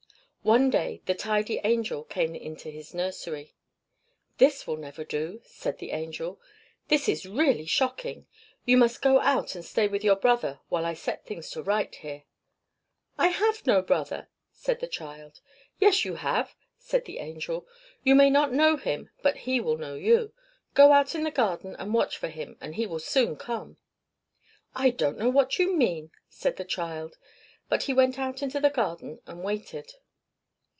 One 0.43 0.71
day 0.71 1.03
the 1.05 1.13
Tidy 1.13 1.61
Angel 1.63 2.03
came 2.03 2.33
into 2.33 2.71
his 2.71 2.95
nursery. 2.95 3.53
"This 4.39 4.65
will 4.65 4.75
never 4.75 5.03
do!" 5.03 5.39
said 5.45 5.77
the 5.77 5.91
Angel. 5.91 6.41
"This 6.87 7.07
is 7.07 7.27
really 7.27 7.67
shocking. 7.67 8.25
You 8.65 8.77
must 8.77 9.03
go 9.03 9.19
out 9.19 9.53
and 9.53 9.63
stay 9.63 9.87
with 9.87 10.03
your 10.03 10.15
brother 10.15 10.59
while 10.67 10.83
I 10.83 10.95
set 10.95 11.27
things 11.27 11.51
to 11.51 11.61
rights 11.61 11.97
here." 11.97 12.23
"I 13.19 13.27
have 13.27 13.67
no 13.67 13.83
brother!" 13.83 14.29
said 14.51 14.79
the 14.79 14.87
child. 14.87 15.41
"Yes, 15.79 16.05
you 16.05 16.15
have!" 16.15 16.55
said 16.79 17.05
the 17.05 17.19
Angel. 17.19 17.67
"You 18.03 18.15
may 18.15 18.31
not 18.31 18.51
know 18.51 18.77
him, 18.77 19.11
but 19.21 19.37
he 19.45 19.59
will 19.61 19.77
know 19.77 19.93
you. 19.93 20.33
Go 20.73 20.91
out 20.91 21.13
in 21.13 21.21
the 21.23 21.29
garden 21.29 21.75
and 21.77 21.93
watch 21.93 22.17
for 22.17 22.29
him, 22.29 22.57
and 22.59 22.73
he 22.73 22.87
will 22.87 22.97
soon 22.99 23.35
come." 23.35 23.77
"I 24.73 24.89
don't 24.89 25.19
know 25.19 25.29
what 25.29 25.59
you 25.59 25.77
mean!" 25.77 26.09
said 26.31 26.55
the 26.57 26.65
child; 26.65 27.19
but 27.69 27.83
he 27.83 27.93
went 27.93 28.17
out 28.17 28.41
into 28.41 28.59
the 28.59 28.71
garden 28.71 29.21
and 29.27 29.43
waited. 29.43 29.93